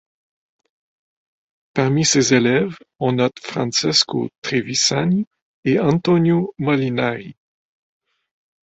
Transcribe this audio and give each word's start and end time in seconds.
Parmi 1.75 2.03
ses 2.05 2.33
élèves 2.33 2.75
on 2.99 3.11
note 3.11 3.39
Francesco 3.39 4.29
Trevisani 4.41 5.27
et 5.63 5.79
Antonio 5.79 6.55
Molinari. 6.57 7.35